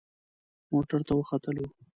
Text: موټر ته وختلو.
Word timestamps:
موټر 0.71 0.99
ته 1.07 1.13
وختلو. 1.19 1.65